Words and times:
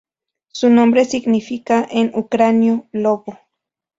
Su 0.47 0.71
nombre 0.71 1.05
significa, 1.05 1.87
en 1.91 2.11
ucraniano, 2.15 2.89
"lobo". 2.91 3.37